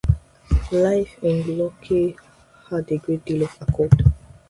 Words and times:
Life 0.83 1.19
in 1.21 1.45
Locke 1.59 2.15
had 2.71 2.91
a 2.91 2.97
great 2.97 3.23
deal 3.23 3.43
of 3.43 3.55
accord. 3.61 4.03